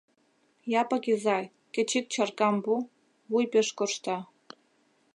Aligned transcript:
Япык 0.81 1.03
изай, 1.13 1.45
кеч 1.73 1.89
ик 1.99 2.05
чаркам 2.13 2.55
пу: 2.63 2.73
вуй 3.31 3.45
пеш 3.53 3.67
коршта... 3.77 4.17